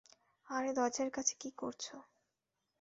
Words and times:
আরে 0.47 0.71
দরজার 0.73 1.09
কাছে 1.11 1.33
কি 1.41 1.49
করছো? 1.57 1.95